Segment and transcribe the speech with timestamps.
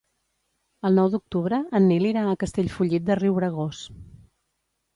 [0.89, 3.87] El nou d'octubre en Nil irà a Castellfollit de Riubregós.